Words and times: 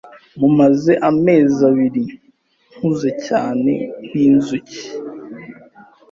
Mumaze 0.39 0.93
amezi 1.09 1.59
abiri 1.69 2.03
mpuze 2.75 3.09
cyane 3.25 3.71
nkinzuki. 4.05 4.81